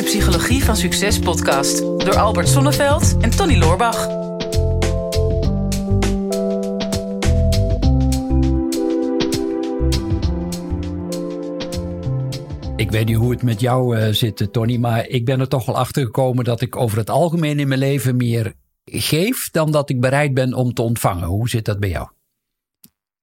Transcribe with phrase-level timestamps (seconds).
[0.00, 4.08] de Psychologie van Succes podcast door Albert Sonneveld en Tony Loorbach.
[12.76, 15.66] Ik weet niet hoe het met jou uh, zit, Tony, maar ik ben er toch
[15.66, 18.52] wel achter gekomen dat ik over het algemeen in mijn leven meer
[18.84, 21.28] geef dan dat ik bereid ben om te ontvangen.
[21.28, 22.08] Hoe zit dat bij jou?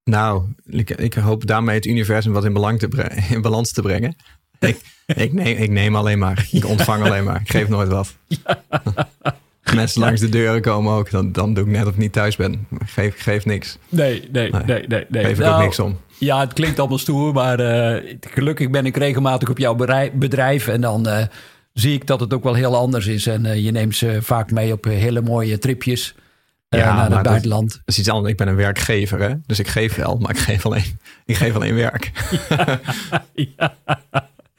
[0.04, 2.88] Nou, ik, ik hoop daarmee het universum wat in, belang te
[3.34, 4.16] in balans te brengen.
[4.58, 6.48] Ik, ik, neem, ik neem alleen maar.
[6.50, 7.40] Ik ontvang alleen maar.
[7.40, 8.14] Ik geef nooit wat.
[9.74, 11.10] Mensen langs de deuren komen ook.
[11.10, 12.66] Dan, dan doe ik net of ik niet thuis ben.
[12.70, 13.78] Ik geef, geef niks.
[13.88, 15.06] Nee, nee, nee, nee.
[15.08, 15.98] nee, Geef ik ook nou, niks om.
[16.18, 17.32] Ja, het klinkt allemaal stoer.
[17.32, 19.74] Maar uh, gelukkig ben ik regelmatig op jouw
[20.12, 20.68] bedrijf.
[20.68, 21.22] En dan uh,
[21.72, 23.26] zie ik dat het ook wel heel anders is.
[23.26, 26.14] En uh, je neemt ze vaak mee op hele mooie tripjes.
[26.68, 27.70] Ja, naar het buitenland.
[27.70, 28.30] Dat, is iets anders.
[28.30, 29.34] Ik ben een werkgever, hè?
[29.46, 32.10] dus ik geef wel, maar ik geef alleen, ik geef alleen werk.
[32.54, 32.80] Ja,
[33.56, 33.74] ja.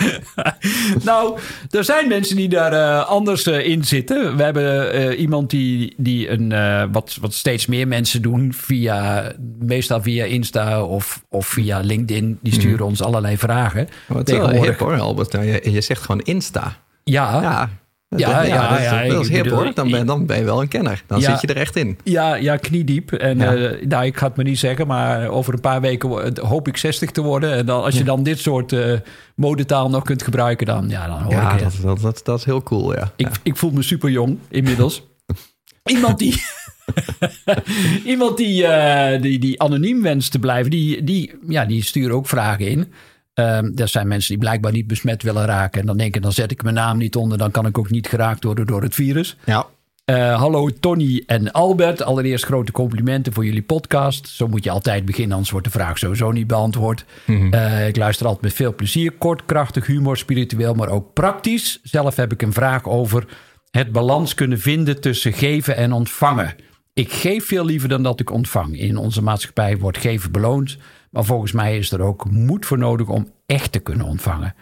[1.03, 1.39] nou,
[1.69, 4.37] er zijn mensen die daar uh, anders uh, in zitten.
[4.37, 6.49] We hebben uh, iemand die, die een,
[6.91, 12.39] wat, wat steeds meer mensen doen via, meestal via Insta of, of via LinkedIn.
[12.41, 12.85] Die sturen mm.
[12.85, 13.87] ons allerlei vragen.
[14.07, 14.65] Wat Tegenwoordig...
[14.65, 15.31] hip hoor, Albert.
[15.31, 16.77] Nou, je, je zegt gewoon Insta.
[17.03, 17.69] Ja, ja.
[18.17, 19.73] Ja, ja, ja, dat, is, hip hoor.
[19.73, 21.03] Dan ben, dan ben je wel een kenner.
[21.07, 21.97] Dan zit je er echt in.
[22.03, 23.11] Ja, ja kniediep.
[23.11, 26.67] En uh, nou, ik ga het me niet zeggen, maar over een paar weken hoop
[26.67, 27.53] ik 60 te worden.
[27.53, 28.93] En dan, als je dan dit soort uh,
[29.35, 32.45] modetaal nog kunt gebruiken, dan, ja, dan hoor ja, ik dat, dat, dat, dat is
[32.45, 33.11] heel cool, ja.
[33.15, 35.07] Ik, ik voel me super jong inmiddels.
[35.83, 36.43] Iemand die...
[38.05, 42.27] Iemand die, uh, die, die anoniem wenst te blijven, die, die, ja, die sturen ook
[42.27, 42.93] vragen in.
[43.39, 45.79] Um, er zijn mensen die blijkbaar niet besmet willen raken.
[45.79, 47.37] En dan denken, dan zet ik mijn naam niet onder.
[47.37, 49.37] Dan kan ik ook niet geraakt worden door het virus.
[49.45, 49.65] Ja.
[50.05, 52.01] Uh, hallo Tony en Albert.
[52.01, 54.27] Allereerst grote complimenten voor jullie podcast.
[54.27, 57.05] Zo moet je altijd beginnen, anders wordt de vraag sowieso niet beantwoord.
[57.25, 57.53] Mm -hmm.
[57.53, 59.11] uh, ik luister altijd met veel plezier.
[59.11, 61.79] Kort, krachtig, humor, spiritueel, maar ook praktisch.
[61.83, 63.25] Zelf heb ik een vraag over
[63.71, 66.55] het balans kunnen vinden tussen geven en ontvangen.
[66.99, 68.79] Ik geef veel liever dan dat ik ontvang.
[68.79, 70.77] In onze maatschappij wordt geven beloond.
[71.11, 74.55] Maar volgens mij is er ook moed voor nodig om echt te kunnen ontvangen.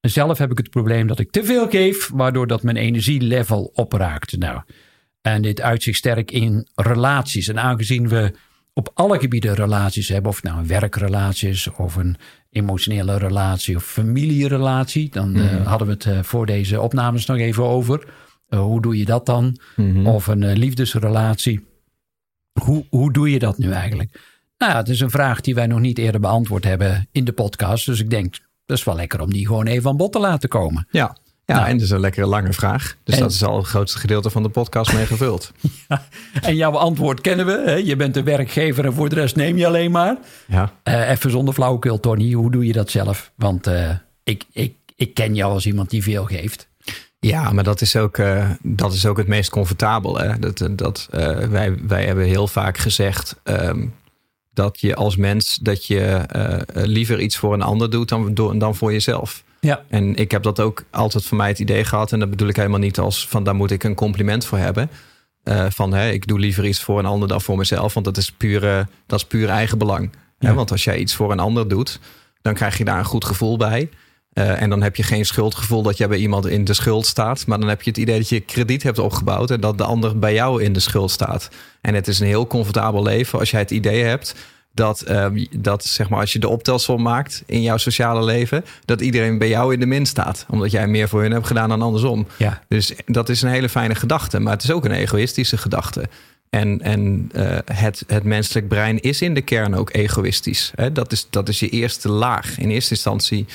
[0.00, 4.38] Zelf heb ik het probleem dat ik te veel geef, waardoor dat mijn energielevel opraakt.
[4.38, 4.60] Nou,
[5.22, 7.48] en dit uit zich sterk in relaties.
[7.48, 8.32] En aangezien we
[8.72, 12.16] op alle gebieden relaties hebben, of nou een werkrelatie is, of een
[12.50, 17.64] emotionele relatie, of familierelatie, dan mm hadden we het uh, voor deze opnames nog even
[17.64, 18.06] over.
[18.48, 19.58] Uh, hoe doe je dat dan?
[19.76, 20.06] Mm -hmm.
[20.06, 21.66] Of een uh, liefdesrelatie.
[22.60, 24.20] Hoe, hoe doe je dat nu eigenlijk?
[24.58, 27.32] Nou ja, het is een vraag die wij nog niet eerder beantwoord hebben in de
[27.32, 27.86] podcast.
[27.86, 30.48] Dus ik denk, dat is wel lekker om die gewoon even aan bod te laten
[30.48, 30.86] komen.
[30.90, 31.66] Ja, ja, nou.
[31.66, 32.96] en dat is een lekkere lange vraag.
[33.04, 35.52] Dus dat is al het grootste gedeelte van de podcast mee gevuld.
[35.88, 36.06] ja,
[36.40, 37.62] en jouw antwoord kennen we.
[37.64, 37.74] Hè?
[37.74, 40.16] Je bent de werkgever en voor de rest neem je alleen maar.
[40.46, 40.72] Ja.
[40.84, 42.32] Uh, even zonder flauwekul, Tony.
[42.32, 43.32] Hoe doe je dat zelf?
[43.34, 43.90] Want uh,
[44.24, 46.68] ik, ik, ik ken jou als iemand die veel geeft.
[47.18, 50.18] Ja, maar dat is ook, uh, dat is ook het meest comfortabel.
[50.18, 50.38] Hè?
[50.38, 51.08] Dat, dat,
[51.50, 53.40] wij, wij hebben heel vaak gezegd...
[53.44, 53.94] Um,
[54.52, 58.74] dat je als mens dat je uh, liever iets voor een ander doet dan, dan
[58.74, 59.44] voor jezelf.
[59.60, 59.84] Ja.
[59.88, 62.12] En ik heb dat ook altijd voor mij het idee gehad.
[62.12, 64.90] En dat bedoel ik helemaal niet als van daar moet ik een compliment voor hebben.
[65.68, 67.94] Van hè, ik doe liever iets voor een ander dan voor mezelf.
[67.94, 68.60] Want dat is puur,
[69.06, 70.10] dat is puur eigen belang.
[70.38, 70.54] Ja.
[70.54, 72.00] Want als jij iets voor een ander doet,
[72.42, 73.88] dan krijg je daar een goed gevoel bij.
[74.38, 77.46] Uh, en dan heb je geen schuldgevoel dat jij bij iemand in de schuld staat.
[77.46, 79.50] Maar dan heb je het idee dat je krediet hebt opgebouwd.
[79.50, 81.48] En dat de ander bij jou in de schuld staat.
[81.80, 84.34] En het is een heel comfortabel leven als jij het idee hebt.
[84.72, 85.26] Dat, uh,
[85.56, 89.48] dat zeg maar, als je de optelsom maakt in jouw sociale leven, dat iedereen bij
[89.48, 90.46] jou in de min staat.
[90.50, 92.26] Omdat jij meer voor hun hebt gedaan dan andersom.
[92.36, 92.62] Ja.
[92.68, 94.40] Dus dat is een hele fijne gedachte.
[94.40, 96.08] Maar het is ook een egoïstische gedachte.
[96.50, 100.72] En, en uh, het, het menselijk brein is in de kern ook egoïstisch.
[100.74, 100.92] Hè?
[100.92, 102.58] Dat, is, dat is je eerste laag.
[102.58, 103.46] In eerste instantie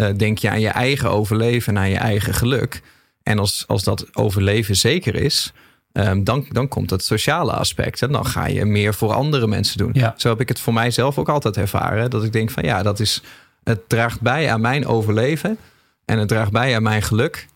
[0.00, 2.82] uh, denk je aan je eigen overleven en aan je eigen geluk.
[3.22, 5.52] En als, als dat overleven zeker is,
[5.92, 8.02] um, dan, dan komt het sociale aspect.
[8.02, 9.90] En dan ga je meer voor andere mensen doen.
[9.92, 10.14] Ja.
[10.16, 12.10] Zo heb ik het voor mijzelf ook altijd ervaren.
[12.10, 13.22] Dat ik denk van ja, dat is,
[13.64, 15.58] het draagt bij aan mijn overleven.
[16.04, 17.46] En het draagt bij aan mijn geluk.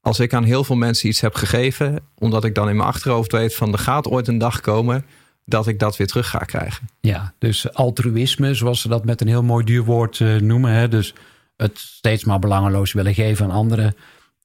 [0.00, 3.32] Als ik aan heel veel mensen iets heb gegeven, omdat ik dan in mijn achterhoofd
[3.32, 5.04] weet van er gaat ooit een dag komen
[5.44, 6.88] dat ik dat weer terug ga krijgen.
[7.00, 10.72] Ja, dus altruïsme, zoals ze dat met een heel mooi duur woord uh, noemen.
[10.72, 10.88] Hè?
[10.88, 11.14] Dus
[11.56, 13.94] het steeds maar belangeloos willen geven aan anderen.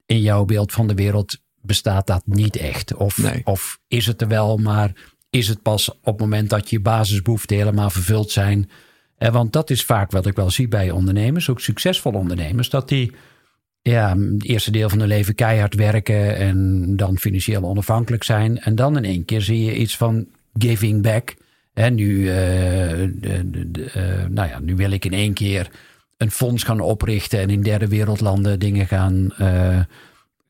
[0.05, 2.93] In jouw beeld van de wereld bestaat dat niet echt.
[2.93, 3.41] Of, nee.
[3.43, 4.91] of is het er wel, maar
[5.29, 8.69] is het pas op het moment dat je basisbehoeften helemaal vervuld zijn.
[9.17, 12.89] En want dat is vaak wat ik wel zie bij ondernemers, ook succesvolle ondernemers, dat
[12.89, 13.11] die
[13.81, 18.59] ja, het eerste deel van hun leven keihard werken en dan financieel onafhankelijk zijn.
[18.59, 20.27] En dan in één keer zie je iets van
[20.57, 21.35] giving back.
[21.73, 25.69] En nu, uh, de, de, de, uh, nou ja, nu wil ik in één keer
[26.17, 29.79] een fonds gaan oprichten en in derde wereldlanden dingen gaan, uh,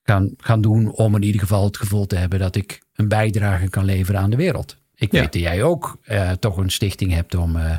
[0.03, 3.69] gaan, gaan doen om in ieder geval het gevoel te hebben dat ik een bijdrage
[3.69, 4.77] kan leveren aan de wereld.
[4.95, 5.19] Ik Ja.
[5.19, 7.71] weet dat jij ook eh, toch een stichting hebt om, eh, om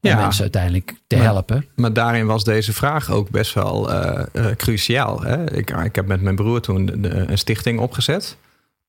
[0.00, 0.16] Ja.
[0.20, 1.66] mensen uiteindelijk te Maar- helpen.
[1.74, 5.22] Maar daarin was deze vraag ook best wel eh, eh, cruciaal.
[5.22, 5.52] Hè?
[5.56, 8.36] Ik, ik heb met mijn broer toen een stichting opgezet.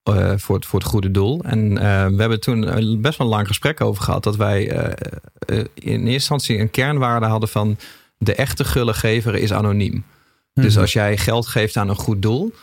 [0.04, 1.42] eh, voor, het, voor het goede doel.
[1.44, 2.62] En eh, we hebben toen
[3.02, 4.24] best wel een lang gesprek over gehad.
[4.24, 4.92] Dat wij eh,
[5.40, 7.78] eh, in eerste instantie een kernwaarde hadden van...
[8.24, 10.06] de echte gullegever is anoniem.
[10.54, 10.81] Dus Mhm.
[10.81, 12.54] als jij geld geeft aan een goed doel...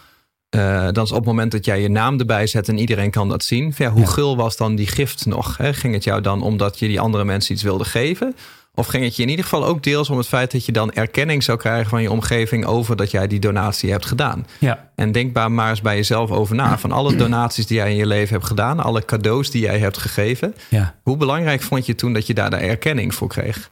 [0.51, 3.29] eh, dan is op het moment dat jij je naam erbij zet en iedereen kan
[3.29, 3.75] dat zien.
[3.77, 4.07] Ja, hoe Ja.
[4.07, 5.57] gul was dan die gift nog?
[5.57, 5.75] Hè?
[5.75, 8.37] Ging het jou dan omdat je die andere mensen iets wilde geven?
[8.75, 10.93] Of ging het je in ieder geval ook deels om het feit dat je dan
[10.93, 14.47] erkenning zou krijgen van je omgeving over dat jij die donatie hebt gedaan?
[14.59, 16.79] Ja, En denk maar eens bij jezelf over na.
[16.79, 19.99] Van alle donaties die jij in je leven hebt gedaan, alle cadeaus die jij hebt
[19.99, 23.71] gegeven, ja, hoe belangrijk vond je toen dat je daar de erkenning voor kreeg?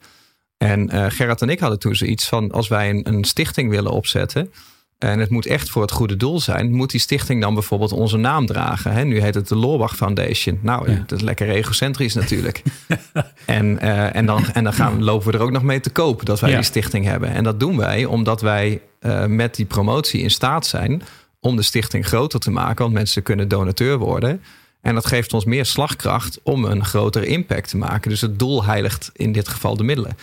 [0.59, 3.91] En eh Gerard en ik hadden toen zoiets van: als wij een, een stichting willen
[3.93, 4.53] opzetten.
[4.99, 6.73] En het moet echt voor het goede doel zijn.
[6.73, 8.93] Moet die stichting dan bijvoorbeeld onze naam dragen?
[8.93, 9.05] Hè?
[9.05, 10.59] Nu heet het de Loorbach Foundation.
[10.63, 11.05] Nou, Ja.
[11.07, 12.63] dat is lekker egocentrisch natuurlijk.
[13.45, 16.25] en, eh, en dan, en dan gaan, lopen we er ook nog mee te koop
[16.25, 16.57] dat wij Ja.
[16.57, 17.31] die stichting hebben.
[17.31, 21.03] En dat doen wij omdat wij eh, met die promotie in staat zijn
[21.41, 22.83] om de stichting groter te maken.
[22.83, 24.43] Want mensen kunnen donateur worden.
[24.81, 28.11] En dat geeft ons meer slagkracht om een grotere impact te maken.
[28.11, 30.17] Dus het doel heiligt in dit geval de middelen.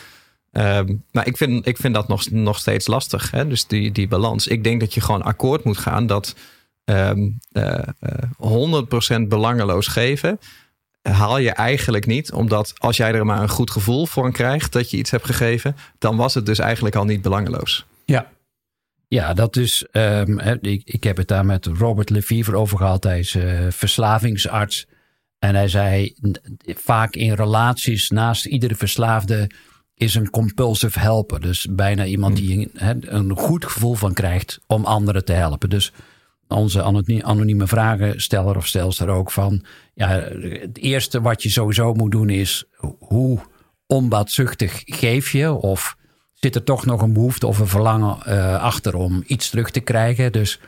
[0.55, 3.31] Ehm, maar ik vind, ik vind dat nog, nog steeds lastig.
[3.31, 3.47] Hè?
[3.47, 4.47] Dus die, die balans.
[4.47, 6.35] Ik denk dat je gewoon akkoord moet gaan dat
[6.85, 10.39] ehm eh, eh, 100% belangeloos geven.
[11.01, 14.89] Haal je eigenlijk niet, omdat als jij er maar een goed gevoel voor krijgt dat
[14.91, 17.85] je iets hebt gegeven, dan was het dus eigenlijk al niet belangeloos.
[18.05, 18.33] ja.
[19.07, 19.85] Ja, dat is.
[19.91, 23.03] ehm, ik, ik heb het daar met Robert Lefevre over gehad.
[23.03, 24.87] Hij is eh, verslavingsarts.
[25.39, 26.15] En hij zei:
[26.65, 29.49] vaak in relaties naast iedere verslaafde
[29.95, 31.42] is een compulsive helper.
[31.42, 35.69] Dus bijna iemand die een, een goed gevoel van krijgt om anderen te helpen.
[35.69, 35.94] Dus
[36.47, 39.63] onze anoni- anonieme vragensteller of stelster ook van...
[39.94, 40.07] Ja,
[40.42, 42.63] het eerste wat je sowieso moet doen is...
[43.00, 43.39] hoe
[43.88, 45.51] onbaatzuchtig geef je?
[45.51, 45.98] Of
[46.33, 49.80] zit er toch nog een behoefte of een verlangen eh, achter om iets terug te
[49.80, 50.31] krijgen?
[50.31, 50.59] Dus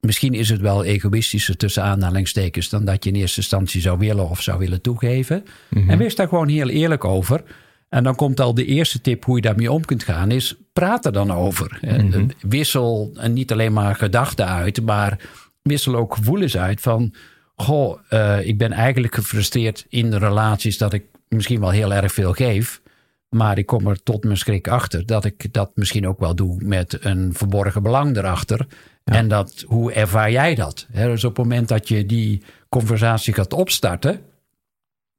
[0.00, 2.68] misschien is het wel egoïstischer tussen aanhalingstekens...
[2.68, 5.44] dan dat je in eerste instantie zou willen of zou willen toegeven.
[5.88, 7.42] En wees daar gewoon heel eerlijk over...
[7.88, 11.04] En dan komt al de eerste tip hoe je daarmee om kunt gaan, is praat
[11.06, 11.78] er dan over.
[11.80, 15.18] Eh, Wissel en niet alleen maar gedachten uit, maar
[15.62, 17.14] wissel ook gevoelens uit van,
[17.56, 22.12] goh, eh, ik ben eigenlijk gefrustreerd in de relaties dat ik misschien wel heel erg
[22.12, 22.80] veel geef,
[23.28, 26.64] maar ik kom er tot mijn schrik achter dat ik dat misschien ook wel doe
[26.64, 28.66] met een verborgen belang erachter.
[29.04, 30.86] En dat, hoe ervaar jij dat?
[30.92, 34.20] Dus op het moment dat je die conversatie gaat opstarten,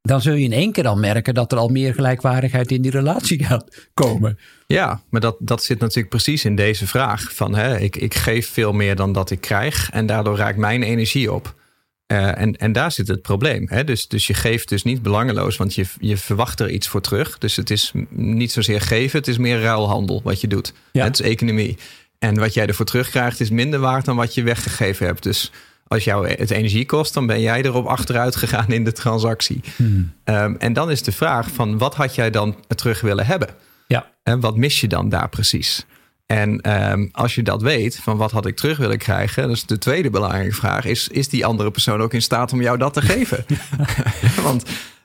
[0.02, 2.90] dan zul je in één keer al merken dat er al meer gelijkwaardigheid in die
[2.90, 4.38] relatie gaat komen.
[4.66, 7.34] Ja, maar dat, dat zit natuurlijk precies in deze vraag.
[7.34, 10.82] Van, hè, ik, ik geef veel meer dan dat ik krijg en daardoor raakt mijn
[10.82, 11.54] energie op.
[12.06, 13.66] Eh, en, en daar zit het probleem.
[13.68, 13.84] Hè?
[13.84, 17.38] Dus, dus je geeft dus niet belangeloos, want je, je verwacht er iets voor terug.
[17.38, 20.72] Dus het is niet zozeer geven, het is meer ruilhandel wat je doet.
[20.92, 21.04] Ja.
[21.04, 21.78] Het is economie.
[22.18, 25.22] En wat jij ervoor terugkrijgt is minder waard dan wat je weggegeven hebt.
[25.22, 25.50] Dus
[25.88, 29.60] als jou het energie kost, dan ben jij erop achteruit gegaan in de transactie.
[30.24, 33.48] Ehm, en dan is de vraag van wat had jij dan terug willen hebben?
[33.86, 35.86] Ja, En wat mis je dan daar precies?
[36.26, 39.78] En ehm, als je dat weet, van wat had ik terug willen krijgen, dus de
[39.78, 43.02] tweede belangrijke vraag is: is die andere persoon ook in staat om jou dat te
[43.02, 43.44] geven?
[44.42, 44.62] Want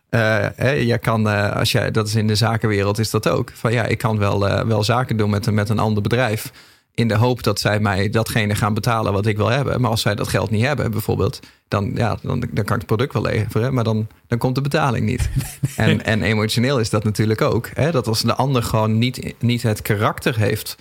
[0.10, 3.52] eh, hè, je kan, eh, als jij, dat is in de zakenwereld, is dat ook.
[3.54, 6.52] Van ja, ik kan wel, eh, wel zaken doen met, een- met een ander bedrijf.
[6.96, 9.82] In de hoop dat zij mij datgene gaan betalen wat ik wil hebben.
[9.82, 12.86] Maar als zij dat geld niet hebben, bijvoorbeeld, dan, ja, dan, dan kan ik het
[12.86, 13.74] product wel leveren.
[13.74, 15.30] Maar dan, dan komt de betaling niet.
[15.76, 17.70] En, en emotioneel is dat natuurlijk ook.
[17.74, 17.92] Hè?
[17.92, 20.76] Dat als de ander gewoon niet, niet het karakter heeft,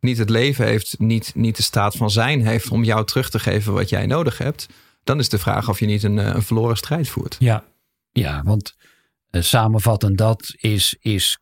[0.00, 3.38] niet het leven heeft, niet, niet de staat van zijn heeft om jou terug te
[3.38, 4.68] geven wat jij nodig hebt.
[5.04, 7.36] Dan is de vraag of je niet een, eh, een verloren strijd voert.
[7.38, 7.64] ja,
[8.12, 8.76] ja want
[9.30, 11.38] eh, samenvattend dat is, is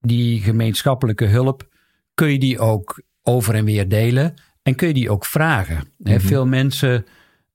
[0.00, 1.68] die gemeenschappelijke hulp,
[2.14, 5.84] kun je die ook over en weer delen en kun je die ook vragen.
[6.02, 7.06] Hè, Veel mensen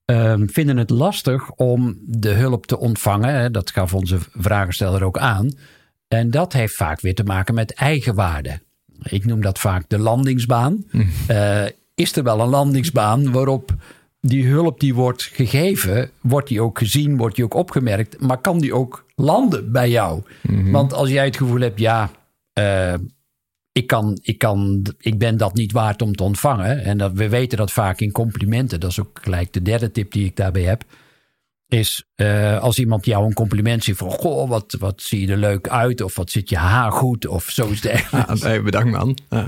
[0.04, 3.34] ehm, vinden het lastig om de hulp te ontvangen.
[3.34, 5.50] Hè, dat gaf onze vragensteller ook aan.
[6.08, 8.60] En dat heeft vaak weer te maken met eigenwaarde.
[9.02, 10.84] Ik noem dat vaak de landingsbaan.
[11.26, 11.64] Eh,
[11.94, 13.74] is er wel een landingsbaan waarop
[14.20, 18.58] die hulp die wordt gegeven, wordt die ook gezien, wordt die ook opgemerkt, maar kan
[18.58, 20.22] die ook landen bij jou?
[20.72, 22.10] Want als jij het gevoel hebt, ja,
[22.52, 22.94] eh,
[23.72, 26.84] ik, kan, ik, kan, ik ben dat niet waard om te ontvangen.
[26.84, 28.80] En dat, we weten dat vaak in complimenten.
[28.80, 30.84] Dat is ook gelijk de derde tip die ik daarbij heb.
[31.68, 34.10] Is eh, als iemand jou een compliment ziet van...
[34.10, 36.00] Goh, wat, wat zie je er leuk uit.
[36.00, 37.26] Of wat zit je haar goed.
[37.26, 38.40] Of zo is het.
[38.40, 39.18] Ja, bedankt man.
[39.28, 39.46] Ja.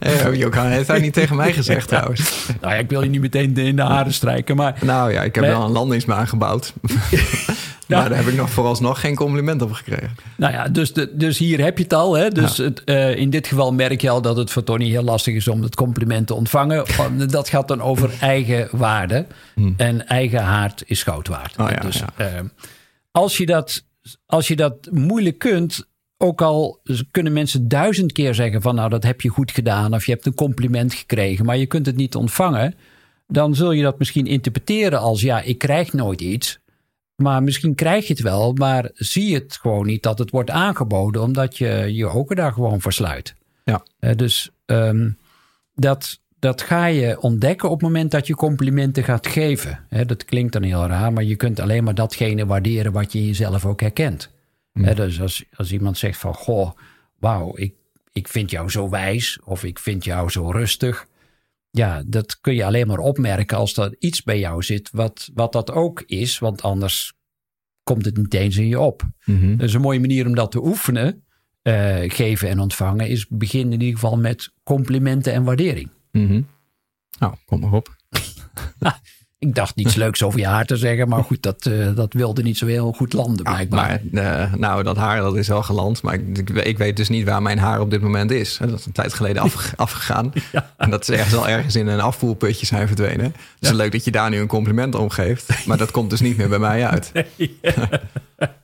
[0.00, 2.46] uh, Johan heeft hij niet tegen mij gezegd trouwens.
[2.60, 4.78] Nou ja, ik wil je niet meteen in de haren strijken, maar...
[4.82, 6.72] Nou ja, ik heb wel een landingsbaan gebouwd.
[7.86, 7.98] Ja.
[7.98, 10.16] Maar daar heb ik nog vooralsnog geen compliment op gekregen.
[10.36, 12.16] Nou ja, dus, de, dus hier heb je het al.
[12.16, 12.30] Hè?
[12.30, 15.34] Dus het, uh, in dit geval merk je al dat het voor Tony heel lastig
[15.34, 16.84] is om het compliment te ontvangen.
[17.26, 19.26] dat gaat dan over eigen waarde.
[19.54, 19.74] Hmm.
[19.76, 21.56] En eigen haard is goud waard.
[21.58, 22.26] Oh, ja, dus uh,
[23.10, 23.84] als, je dat,
[24.26, 25.86] als je dat moeilijk kunt,
[26.18, 30.06] ook al kunnen mensen duizend keer zeggen van nou dat heb je goed gedaan of
[30.06, 32.74] je hebt een compliment gekregen, maar je kunt het niet ontvangen,
[33.26, 36.58] dan zul je dat misschien interpreteren als ja, ik krijg nooit iets.
[37.16, 40.50] Maar misschien krijg je het wel, maar zie je het gewoon niet dat het wordt
[40.50, 43.34] aangeboden, omdat je je ogen daar gewoon versluit.
[43.64, 43.84] Ja.
[44.00, 45.18] Uh, dus um,
[45.74, 49.84] dat, dat ga je ontdekken op het moment dat je complimenten gaat geven.
[49.88, 53.26] He, dat klinkt dan heel raar, maar je kunt alleen maar datgene waarderen wat je
[53.26, 54.30] jezelf ook herkent.
[54.72, 54.94] Mm.
[54.94, 56.70] dus als, als iemand zegt van, goh,
[57.18, 57.74] wauw, ik,
[58.12, 61.06] ik vind jou zo wijs of ik vind jou zo rustig
[61.76, 65.52] ja, dat kun je alleen maar opmerken als er iets bij jou zit wat, wat
[65.52, 66.38] dat ook is.
[66.38, 67.12] Want anders
[67.82, 69.02] komt het niet eens in je op.
[69.24, 71.24] Mm Dus een mooie manier om dat te oefenen,
[71.62, 75.90] uh, geven en ontvangen, is begin in ieder geval met complimenten en waardering.
[76.12, 76.46] Mm -hmm.
[77.18, 77.96] Nou, kom maar op.
[79.38, 82.42] Ik dacht niets leuks over je haar te zeggen, maar goed, dat, uh, dat wilde
[82.42, 84.00] niet zo heel goed landen blijkbaar.
[84.10, 87.26] maar, uh, nou, dat haar dat is wel geland, maar ik, ik, weet dus niet
[87.26, 88.58] waar mijn haar op dit moment is.
[88.60, 90.32] Dat is een tijd geleden af, afgegaan.
[90.52, 90.70] Ja.
[90.76, 93.34] En dat is ergens al ergens in een afvoerputje zijn verdwenen.
[93.58, 93.74] Dus ja.
[93.74, 96.48] leuk dat je daar nu een compliment om geeft, maar dat komt dus niet meer
[96.48, 97.12] bij mij uit.
[98.36, 98.54] Nee.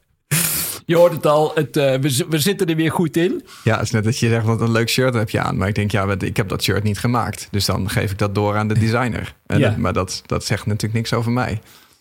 [0.93, 3.45] Je hoort het al, het, uh, we, we, zitten er weer goed in.
[3.65, 5.57] Ja, het is net dat je zegt, wat een leuk shirt heb je aan.
[5.57, 7.49] Maar ik denk, ja, ik heb dat shirt niet gemaakt.
[7.51, 9.35] Dus dan geef ik dat door aan de designer.
[9.47, 9.69] En ja.
[9.69, 11.61] dat, maar dat, dat zegt natuurlijk niks over mij.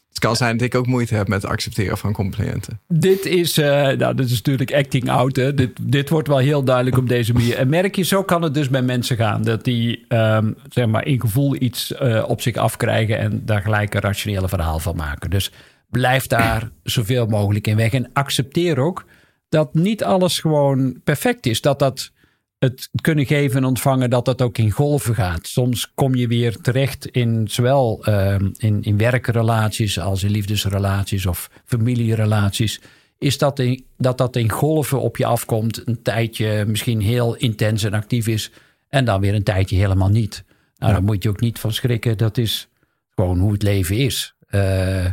[0.10, 2.80] Het kan zijn dat ik ook moeite heb met het accepteren van complimenten.
[2.88, 5.36] Dit is, uh, nou, dit is natuurlijk acting out.
[5.36, 5.54] Hè.
[5.54, 7.58] Dit, dit wordt wel heel duidelijk op deze manier.
[7.58, 9.44] En merk je, zo kan het dus bij mensen gaan.
[9.44, 13.18] Dat die, um, zeg maar, in gevoel iets uh, op zich afkrijgen...
[13.18, 15.30] en daar gelijk een rationele verhaal van maken.
[15.30, 15.52] Dus
[15.92, 17.94] blijf daar zoveel mogelijk in weg.
[17.94, 19.06] En accepteer ook
[19.50, 21.62] dat niet alles gewoon perfect is.
[21.62, 22.12] Dat dat
[22.60, 25.48] het kunnen geven en ontvangen, dat dat ook in golven gaat.
[25.48, 31.50] Soms kom je weer terecht in zowel uh, in, in werkrelaties als in liefdesrelaties of
[31.66, 32.82] familierelaties.
[33.18, 37.84] Is dat, in, dat dat in golven op je afkomt, een tijdje misschien heel intens
[37.84, 38.52] en actief is,
[38.90, 40.44] en dan weer een tijdje helemaal niet.
[40.48, 40.98] Nou, ja.
[40.98, 42.18] daar moet je ook niet van schrikken.
[42.18, 42.68] Dat is
[43.16, 44.34] gewoon hoe het leven is.
[44.50, 45.06] Uh,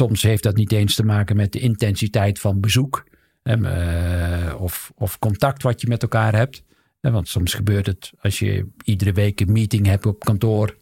[0.00, 3.04] Soms heeft dat niet eens te maken met de intensiteit van bezoek
[3.42, 6.62] uh, of, of contact wat je met elkaar hebt.
[7.00, 10.76] want soms gebeurt het als je iedere week een meeting hebt op kantoor.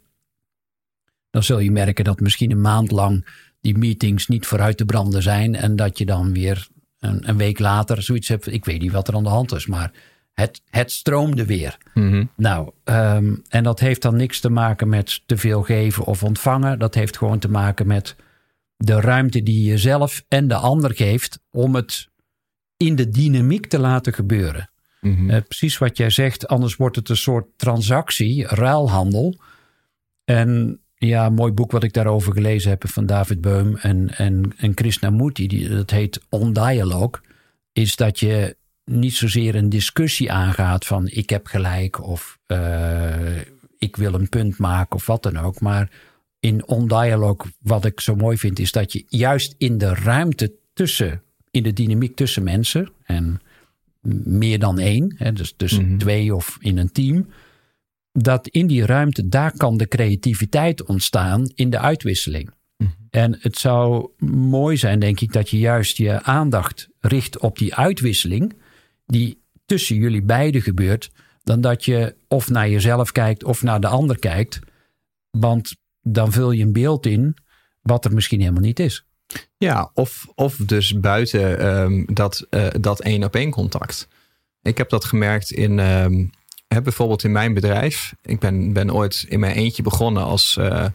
[1.30, 3.26] Dan zul je merken dat misschien een maand lang
[3.60, 5.54] die meetings niet vooruit te branden zijn.
[5.54, 8.52] En dat je dan weer een, een week later zoiets hebt.
[8.52, 9.92] Ik weet niet wat er aan de hand is, maar
[10.32, 11.76] het, het stroomde weer.
[11.94, 12.30] Mm -hmm.
[12.36, 16.78] Nou, um, en dat heeft dan niks te maken met te veel geven of ontvangen.
[16.78, 18.16] Dat heeft gewoon te maken met
[18.78, 22.08] de ruimte die je zelf en de ander geeft om het
[22.76, 24.70] in de dynamiek te laten gebeuren.
[25.00, 25.30] Mm -hmm.
[25.30, 29.34] uh, precies wat jij zegt, anders wordt het een soort transactie, ruilhandel.
[30.24, 34.52] En ja, een mooi boek wat ik daarover gelezen heb van David Beum en, en,
[34.56, 37.20] en Krishnamurti, die, dat heet On Dialogue,
[37.72, 43.38] is dat je niet zozeer een discussie aangaat van ik heb gelijk of uh,
[43.78, 45.90] ik wil een punt maken of wat dan ook, maar
[46.40, 51.22] in On-Dialogue, wat ik zo mooi vind, is dat je juist in de ruimte tussen,
[51.50, 53.40] in de dynamiek tussen mensen, en
[54.24, 55.98] meer dan één, hè, dus tussen mm -hmm.
[55.98, 57.26] twee of in een team,
[58.12, 62.50] dat in die ruimte, daar kan de creativiteit ontstaan in de uitwisseling.
[62.76, 63.06] Mm -hmm.
[63.10, 67.74] En het zou mooi zijn, denk ik, dat je juist je aandacht richt op die
[67.74, 68.54] uitwisseling,
[69.06, 71.10] die tussen jullie beiden gebeurt,
[71.42, 74.58] dan dat je of naar jezelf kijkt of naar de ander kijkt.
[75.30, 75.76] Want
[76.12, 77.36] dan vul je een beeld in
[77.82, 79.06] wat er misschien helemaal niet is.
[79.58, 84.08] Ja, of, of dus buiten um, dat, uh, dat één op één contact.
[84.62, 86.30] Ik heb dat gemerkt in um,
[86.82, 88.14] bijvoorbeeld in mijn bedrijf.
[88.22, 90.86] Ik ben, ben ooit in mijn eentje begonnen als, uh,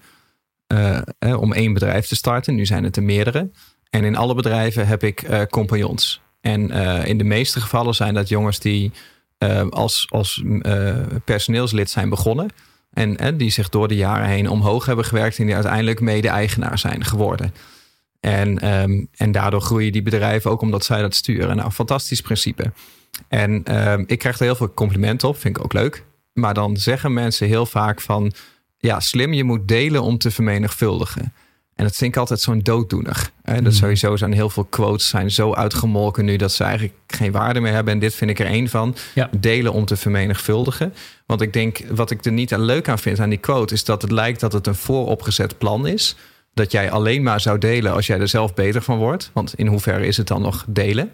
[0.73, 2.55] uh, om één bedrijf te starten.
[2.55, 3.51] Nu zijn het er meerdere.
[3.89, 6.21] En in alle bedrijven heb ik compagnons.
[6.41, 6.69] En
[7.05, 8.91] in de meeste gevallen zijn dat jongens die
[9.69, 10.43] als, als
[11.25, 12.49] personeelslid zijn begonnen.
[12.93, 17.05] En, die zich door de jaren heen omhoog hebben gewerkt en die uiteindelijk mede-eigenaar zijn
[17.05, 17.53] geworden.
[18.19, 21.55] En, um, en daardoor groeien die bedrijven ook omdat zij dat sturen.
[21.55, 22.71] Nou, fantastisch principe.
[23.27, 26.03] En um, ik krijg er heel veel complimenten op, vind ik ook leuk.
[26.33, 28.33] Maar dan zeggen mensen heel vaak van,
[28.77, 31.33] ja, slim, je moet delen om te vermenigvuldigen.
[31.75, 33.29] En dat vind ik altijd zo'n dooddoener.
[33.43, 33.53] Hè?
[33.53, 33.71] Dat Mhm.
[33.71, 37.73] sowieso zijn heel veel quotes zijn zo uitgemolken nu dat ze eigenlijk geen waarde meer
[37.73, 37.93] hebben.
[37.93, 38.95] En dit vind ik er één van.
[39.15, 39.29] Ja.
[39.37, 40.93] Delen om te vermenigvuldigen.
[41.25, 43.83] Want ik denk, wat ik er niet aan leuk aan vind aan die quote, is
[43.83, 46.15] dat het lijkt dat het een vooropgezet plan is.
[46.53, 49.29] Dat jij alleen maar zou delen als jij er zelf beter van wordt.
[49.33, 51.11] Want in hoeverre is het dan nog delen?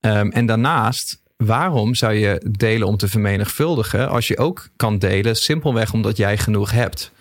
[0.00, 5.36] Ehm, en daarnaast, waarom zou je delen om te vermenigvuldigen als je ook kan delen
[5.36, 7.12] simpelweg omdat jij genoeg hebt?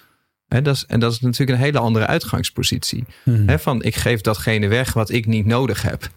[0.50, 3.04] Dat is, en dat is natuurlijk een hele andere uitgangspositie.
[3.24, 6.10] Hè, van ik geef datgene weg wat ik niet nodig heb.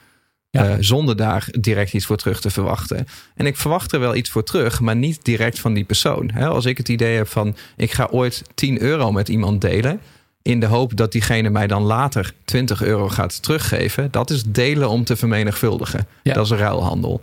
[0.51, 0.69] Ja.
[0.69, 3.07] Eh, zonder daar direct iets voor terug te verwachten.
[3.35, 6.31] En ik verwacht er wel iets voor terug, maar niet direct van die persoon.
[6.31, 10.01] Als ik het idee heb van ik ga ooit 10 euro met iemand delen.
[10.43, 14.11] In de hoop dat diegene mij dan later 20 euro gaat teruggeven.
[14.11, 16.07] Dat is delen om te vermenigvuldigen.
[16.23, 16.35] Ja.
[16.35, 17.21] Dat is ruilhandel.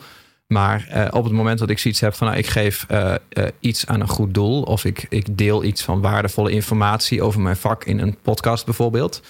[0.53, 3.45] Maar eh, op het moment dat ik zoiets heb van nou, ik geef eh, eh,
[3.59, 4.61] iets aan een goed doel.
[4.61, 9.21] Of ik, ik deel iets van waardevolle informatie over mijn vak in een podcast bijvoorbeeld.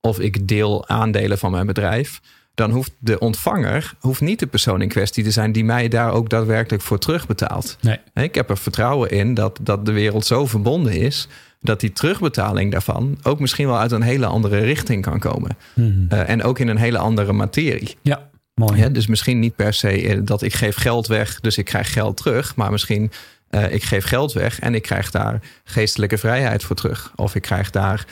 [0.00, 2.20] Of ik deel aandelen van mijn bedrijf.
[2.54, 6.12] Dan hoeft de ontvanger hoeft niet de persoon in kwestie te zijn die mij daar
[6.12, 7.76] ook daadwerkelijk voor terugbetaalt.
[7.80, 7.98] Nee.
[8.14, 11.28] Ik heb er vertrouwen in dat, dat de wereld zo verbonden is.
[11.60, 15.56] Dat die terugbetaling daarvan ook misschien wel uit een hele andere richting kan komen.
[15.74, 16.08] Mhm.
[16.08, 17.96] En ook in een hele andere materie.
[18.02, 18.30] Ja,
[18.66, 18.80] mooi.
[18.80, 21.92] Ja, dus misschien niet per se eh, dat ik geef geld weg, dus ik krijg
[21.92, 22.56] geld terug.
[22.56, 23.10] Maar misschien
[23.50, 27.12] eh, ik geef geld weg en ik krijg daar geestelijke vrijheid voor terug.
[27.16, 28.06] Of ik krijg daar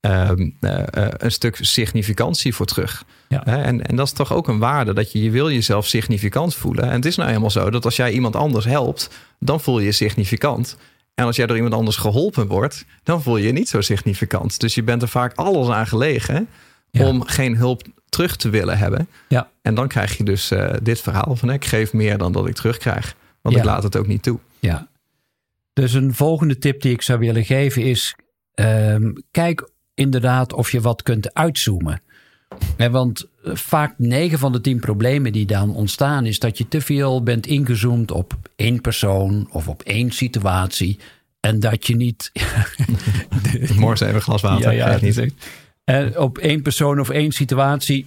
[0.00, 0.82] ehm, eh,
[1.16, 3.04] een stuk significantie voor terug.
[3.28, 3.44] Ja.
[3.44, 6.84] En, en dat is toch ook een waarde, dat je, je wil jezelf significant voelen.
[6.84, 9.84] En het is nou helemaal zo dat als jij iemand anders helpt, dan voel je
[9.84, 10.76] je significant.
[11.14, 14.60] En als jij door iemand anders geholpen wordt, dan voel je je niet zo significant.
[14.60, 16.48] Dus je bent er vaak alles aan gelegen
[16.96, 17.06] Ja.
[17.06, 19.08] om geen hulp terug te willen hebben.
[19.28, 19.50] Ja.
[19.62, 22.54] En dan krijg je dus eh, dit verhaal van ik geef meer dan dat ik
[22.54, 23.14] terugkrijg.
[23.40, 23.60] Want Ja.
[23.60, 24.38] ik laat het ook niet toe.
[24.58, 24.88] Ja.
[25.72, 28.14] Dus een volgende tip die ik zou willen geven is:
[28.54, 32.00] ehm, kijk inderdaad of je wat kunt uitzoomen.
[32.76, 36.68] Hè, want eh, vaak 9 van de 10 problemen die dan ontstaan, is dat je
[36.68, 40.98] te veel bent ingezoomd op één persoon of op één situatie.
[41.40, 42.32] En dat je niet.
[43.76, 44.72] Morgen even glas water.
[44.72, 45.34] Ja, ja, niet.
[45.92, 48.06] het eh, op één persoon of één situatie.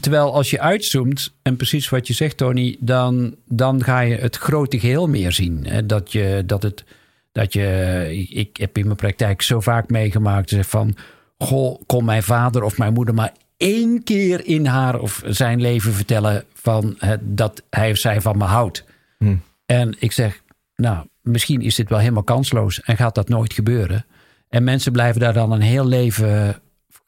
[0.00, 4.36] Terwijl als je uitzoomt, en precies wat je zegt, Tony, dan, dan ga je het
[4.36, 5.66] grote geheel meer zien.
[5.66, 6.84] Hè, Dat je, dat het,
[7.32, 10.96] dat je, ik, heb in mijn praktijk zo vaak meegemaakt van,
[11.38, 15.92] goh, kon mijn vader of mijn moeder maar één keer in haar of zijn leven
[15.92, 18.84] vertellen van eh, dat hij of zij van me houdt.
[19.18, 19.36] Hm.
[19.66, 20.42] En ik zeg,
[20.76, 24.06] nou, misschien is dit wel helemaal kansloos en gaat dat nooit gebeuren.
[24.48, 26.60] En mensen blijven daar dan een heel leven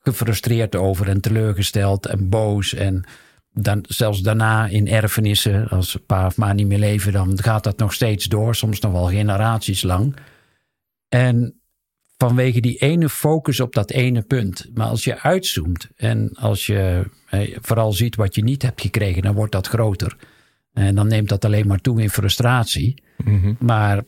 [0.02, 2.74] gefrustreerd over en teleurgesteld en boos.
[2.74, 3.04] En
[3.52, 7.78] dan, zelfs daarna in erfenissen, als pa of ma niet meer leven, dan gaat dat
[7.78, 10.16] nog steeds door, soms nog wel generaties lang.
[11.08, 11.60] En
[12.16, 14.70] vanwege die ene focus op dat ene punt.
[14.74, 19.22] Maar als je uitzoomt en als je eh, vooral ziet wat je niet hebt gekregen,
[19.22, 20.16] dan wordt dat groter.
[20.72, 23.02] En dan neemt dat alleen maar toe in frustratie.
[23.24, 23.54] Mhm.
[23.58, 24.02] Maar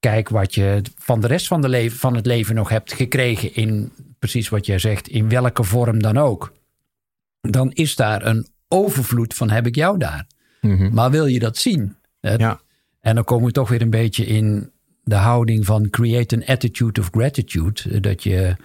[0.00, 3.54] kijk wat je van de rest van, de leven, van het leven nog hebt gekregen
[3.54, 3.92] in
[4.30, 6.52] precies wat jij zegt, in welke vorm dan ook.
[7.40, 10.26] Dan is daar een overvloed van heb ik jou daar.
[10.60, 10.94] Mhm.
[10.94, 11.96] Maar wil je dat zien?
[12.20, 12.60] Het- Ja.
[13.00, 14.70] En dan komen we toch weer een beetje in
[15.02, 17.80] de houding van create an attitude of gratitude.
[17.90, 18.56] Eh, Dat je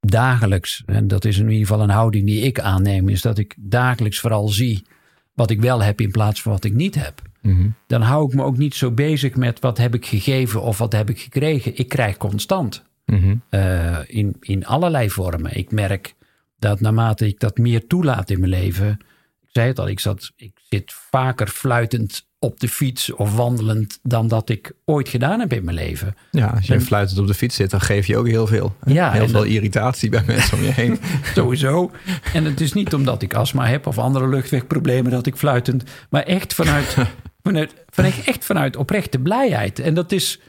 [0.00, 3.54] dagelijks, en dat is in ieder geval een houding die ik aanneem, is dat ik
[3.58, 4.86] dagelijks vooral zie
[5.34, 7.22] wat ik wel heb in plaats van wat ik niet heb.
[7.42, 7.68] Mhm.
[7.86, 10.92] Dan hou ik me ook niet zo bezig met wat heb ik gegeven of wat
[10.92, 11.76] heb ik gekregen.
[11.78, 13.34] Ik krijg constant Mhm.
[13.48, 15.56] eh, in, in allerlei vormen.
[15.56, 16.14] Ik merk
[16.58, 18.90] dat naarmate ik dat meer toelaat in mijn leven.
[19.42, 23.98] Ik zei het al, ik, zat, ik zit vaker fluitend op de fiets of wandelend
[24.02, 26.14] dan dat ik ooit gedaan heb in mijn leven.
[26.30, 28.74] Ja, als je En- fluitend op de fiets zit, dan geef je ook heel veel.
[28.84, 30.98] Ja, heel veel dat- irritatie bij mensen om je heen.
[31.34, 31.90] Sowieso.
[32.34, 36.22] En het is niet omdat ik astma heb of andere luchtwegproblemen dat ik fluitend, maar
[36.22, 36.96] echt vanuit,
[37.42, 39.78] vanuit, vanuit, echt vanuit oprechte blijheid.
[39.78, 40.40] En dat is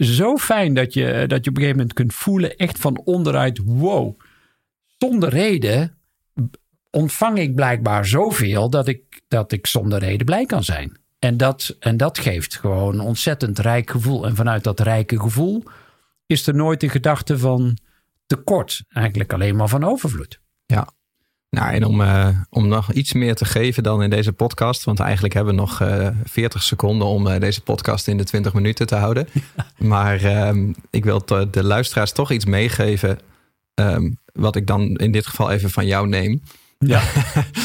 [0.00, 3.60] zo fijn dat je, dat je op een gegeven moment kunt voelen, echt van onderuit,
[3.64, 4.20] wow,
[4.98, 5.98] zonder reden
[6.90, 10.98] ontvang ik blijkbaar zoveel dat ik, dat ik zonder reden blij kan zijn.
[11.18, 14.26] En dat, en dat geeft gewoon een ontzettend rijk gevoel.
[14.26, 15.62] En vanuit dat rijke gevoel
[16.26, 17.78] is er nooit de gedachte van
[18.26, 18.84] tekort.
[18.88, 20.40] Eigenlijk alleen maar van overvloed.
[20.66, 20.88] Ja.
[21.50, 24.84] Nou, en om, eh, om nog iets meer te geven dan in deze podcast.
[24.84, 28.52] Want eigenlijk hebben we nog eh 40 seconden om eh, deze podcast in de 20
[28.54, 29.28] minuten te houden.
[29.78, 33.18] Maar ehm, ik wil de luisteraars toch iets meegeven.
[33.74, 36.42] ehm, wat ik dan in dit geval even van jou neem.
[36.78, 37.02] Ja,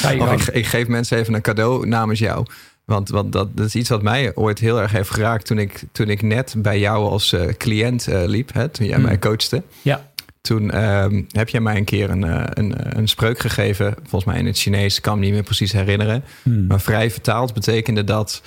[0.33, 2.45] ik, ik geef mensen even een cadeau namens jou.
[2.85, 5.83] Want, want dat, dat is iets wat mij ooit heel erg heeft geraakt toen ik,
[5.91, 8.53] toen ik net bij jou als cliënt liep.
[8.53, 9.05] Hè, toen jij Hmm.
[9.05, 9.63] mij coachte.
[9.81, 10.11] Ja,
[10.45, 13.95] Toen ehm, heb jij mij een keer een, eh, een, een spreuk gegeven.
[13.95, 16.23] Volgens mij in het Chinees, ik kan me niet meer precies herinneren.
[16.43, 16.67] Hmm.
[16.67, 18.41] Maar vrij vertaald betekende dat...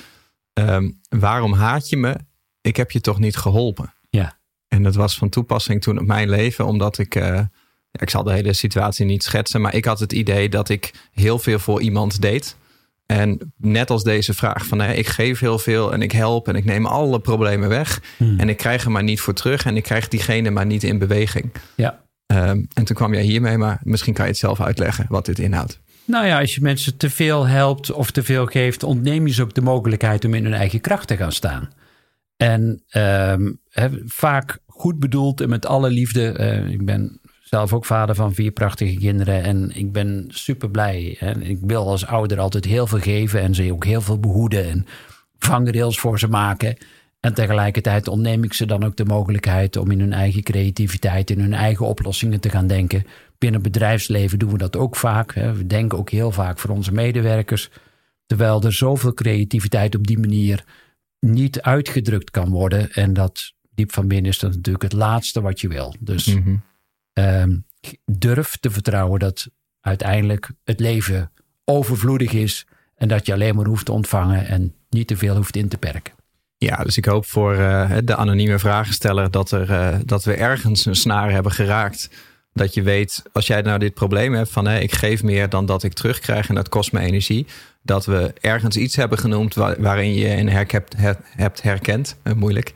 [0.53, 2.17] ehm, waarom haat je me?
[2.61, 3.95] Ik heb je toch niet geholpen?
[4.11, 4.39] Ja.
[4.69, 7.15] En dat was van toepassing toen op mijn leven, omdat ik...
[7.15, 7.41] eh,
[7.93, 11.39] ik zal de hele situatie niet schetsen, maar ik had het idee dat ik heel
[11.39, 12.57] veel voor iemand deed.
[13.13, 16.55] En net als deze vraag van hè, ik geef heel veel en ik help en
[16.55, 18.03] ik neem alle problemen weg.
[18.17, 18.39] Hmm.
[18.41, 20.99] En ik krijg er maar niet voor terug en ik krijg diegene maar niet in
[20.99, 21.53] beweging.
[21.75, 22.05] Ja.
[22.27, 25.39] Ehm, en toen kwam jij hiermee, maar misschien kan je het zelf uitleggen wat dit
[25.39, 25.81] inhoudt.
[26.05, 29.43] Nou ja, als je mensen te veel helpt of te veel geeft, ontneem je ze
[29.43, 31.71] ook de mogelijkheid om in hun eigen kracht te gaan staan.
[32.37, 33.53] En ehm,
[34.07, 36.33] vaak goed bedoeld en met alle liefde.
[36.33, 41.17] eh, ik ben zelf ook vader van vier prachtige kinderen en ik ben super blij.
[41.21, 44.69] En ik wil als ouder altijd heel veel geven en ze ook heel veel behoeden
[44.69, 44.87] en
[45.39, 46.77] vangrails voor ze maken.
[47.21, 51.41] En tegelijkertijd ontneem ik ze dan ook de mogelijkheid om in hun eigen creativiteit, in
[51.41, 53.05] hun eigen oplossingen te gaan denken.
[53.39, 55.35] Binnen bedrijfsleven doen we dat ook vaak.
[55.35, 55.55] Hè.
[55.55, 57.71] We denken ook heel vaak voor onze medewerkers.
[58.27, 60.65] Terwijl er zoveel creativiteit op die manier
[61.21, 62.93] niet uitgedrukt kan worden.
[62.93, 65.95] En dat diep van binnen is dat natuurlijk het laatste wat je wil.
[66.01, 66.55] Dus Mhm.
[67.25, 67.57] Ehm,
[68.05, 69.49] durf te vertrouwen dat
[69.81, 71.31] uiteindelijk het leven
[71.65, 72.67] overvloedig is.
[72.97, 75.79] En dat je alleen maar hoeft te ontvangen en niet te veel hoeft in te
[75.79, 76.15] perken.
[76.57, 80.87] Ja, dus ik hoop voor eh, de anonieme vragensteller dat, er, eh, dat we ergens
[80.87, 82.11] een snaar hebben geraakt.
[82.53, 85.83] Dat je weet, als jij nou dit probleem hebt van ik geef meer dan dat
[85.83, 87.47] ik terugkrijg en dat kost me energie.
[87.83, 92.33] Dat we ergens iets hebben genoemd waar- waarin je een herkept, her- hebt herkend, eh,
[92.33, 92.73] moeilijk.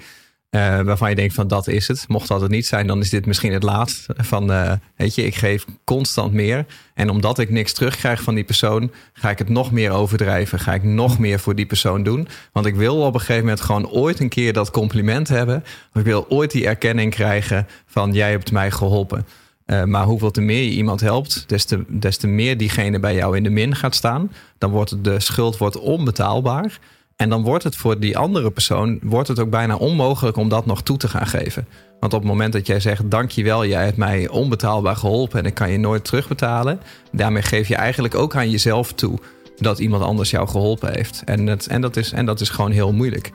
[0.53, 2.05] Eh, waarvan je denkt van dat is het.
[2.09, 4.07] Mocht dat het niet zijn, dan is dit misschien het laatst.
[4.17, 6.67] Van eh, weet je, ik geef constant meer.
[6.95, 10.59] En omdat ik niks terugkrijg van die persoon, ga ik het nog meer overdrijven.
[10.59, 12.29] Ga ik nog meer voor die persoon doen.
[12.53, 15.65] Want ik wil op een gegeven moment gewoon ooit een keer dat compliment hebben.
[15.95, 19.27] Ik wil ooit die erkenning krijgen van jij hebt mij geholpen.
[19.65, 23.15] Eh, maar hoeveel te meer je iemand helpt, des te, des te meer diegene bij
[23.15, 24.33] jou in de min gaat staan.
[24.59, 26.79] Dan wordt de schuld wordt onbetaalbaar.
[27.17, 30.67] En dan wordt het voor die andere persoon wordt het ook bijna onmogelijk om dat
[30.67, 31.67] nog toe te gaan geven.
[32.01, 35.55] Want op het moment dat jij zegt: Dankjewel, jij hebt mij onbetaalbaar geholpen en ik
[35.55, 36.81] kan je nooit terugbetalen.
[37.13, 39.19] Daarmee geef je eigenlijk ook aan jezelf toe
[39.57, 41.23] dat iemand anders jou geholpen heeft.
[41.25, 43.31] En, het, en, dat, is, en dat is gewoon heel moeilijk.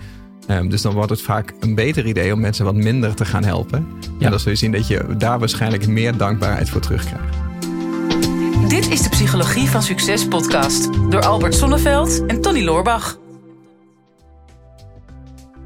[0.47, 3.43] Ehm, dus dan wordt het vaak een beter idee om mensen wat minder te gaan
[3.43, 3.87] helpen.
[4.01, 4.25] Ja.
[4.25, 7.37] En dan zul je zien dat je daar waarschijnlijk meer dankbaarheid voor terugkrijgt.
[8.67, 13.17] Dit is de Psychologie van Succes podcast door Albert Sonneveld en Tony Loorbach.